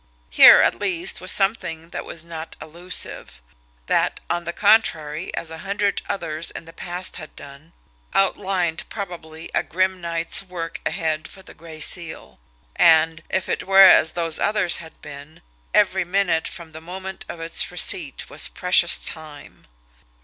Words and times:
Here, 0.31 0.63
at 0.63 0.73
least, 0.79 1.21
was 1.21 1.31
something 1.31 1.91
that 1.91 2.05
was 2.05 2.25
not 2.25 2.55
elusive; 2.59 3.39
that, 3.85 4.19
on 4.31 4.45
the 4.45 4.51
contrary, 4.51 5.31
as 5.35 5.51
a 5.51 5.59
hundred 5.59 6.01
others 6.09 6.49
in 6.49 6.65
the 6.65 6.73
past 6.73 7.17
had 7.17 7.35
done, 7.35 7.71
outlined 8.15 8.89
probably 8.89 9.51
a 9.53 9.61
grim 9.61 10.01
night's 10.01 10.41
work 10.41 10.81
ahead 10.87 11.27
for 11.27 11.43
the 11.43 11.53
Gray 11.53 11.81
Seal! 11.81 12.39
And, 12.75 13.21
if 13.29 13.47
it 13.47 13.67
were 13.67 13.81
as 13.85 14.13
those 14.13 14.39
others 14.39 14.77
had 14.77 14.99
been, 15.03 15.43
every 15.71 16.03
minute 16.03 16.47
from 16.47 16.71
the 16.71 16.81
moment 16.81 17.23
of 17.29 17.39
its 17.39 17.69
receipt 17.69 18.27
was 18.27 18.47
precious 18.47 19.05
time. 19.05 19.67